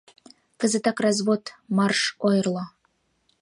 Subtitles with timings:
[0.59, 1.43] Кызытак развод—
[1.77, 2.63] марш, ойырло!